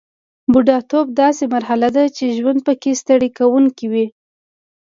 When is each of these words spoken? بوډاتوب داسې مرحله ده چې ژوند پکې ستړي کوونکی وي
بوډاتوب 0.51 1.07
داسې 1.21 1.43
مرحله 1.53 1.87
ده 1.95 2.03
چې 2.15 2.25
ژوند 2.37 2.59
پکې 2.67 2.91
ستړي 3.01 3.29
کوونکی 3.37 3.85
وي 3.91 4.05